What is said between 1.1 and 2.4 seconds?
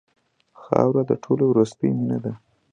ټولو وروستۍ مینه ده.